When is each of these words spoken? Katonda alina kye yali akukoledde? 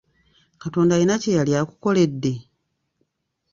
Katonda 0.61 0.93
alina 0.95 1.15
kye 1.21 1.31
yali 1.37 1.51
akukoledde? 1.61 2.31